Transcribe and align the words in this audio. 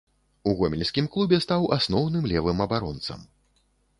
У 0.51 0.53
гомельскім 0.59 1.09
клубе 1.15 1.39
стаў 1.45 1.67
асноўным 1.77 2.25
левым 2.33 2.63
абаронцам. 2.65 3.19